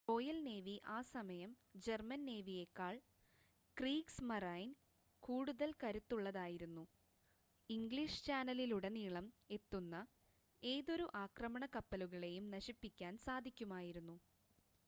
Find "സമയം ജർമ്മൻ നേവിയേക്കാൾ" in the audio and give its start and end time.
1.09-2.95